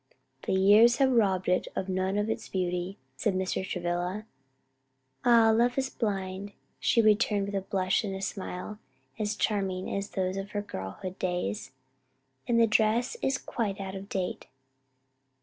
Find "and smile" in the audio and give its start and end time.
8.03-8.79